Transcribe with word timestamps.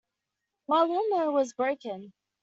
My 0.67 0.81
lawn-mower 0.81 1.39
is 1.41 1.53
broken. 1.53 2.11